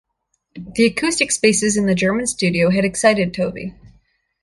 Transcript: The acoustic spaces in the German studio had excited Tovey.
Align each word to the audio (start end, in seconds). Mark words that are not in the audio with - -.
The 0.55 0.87
acoustic 0.87 1.29
spaces 1.29 1.77
in 1.77 1.85
the 1.85 1.93
German 1.93 2.25
studio 2.25 2.71
had 2.71 2.85
excited 2.85 3.35
Tovey. 3.35 3.75